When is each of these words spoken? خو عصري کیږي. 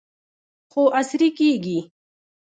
خو 0.71 0.81
عصري 0.99 1.29
کیږي. 1.37 1.79